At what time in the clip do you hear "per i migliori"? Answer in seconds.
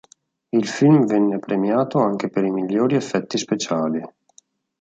2.27-2.95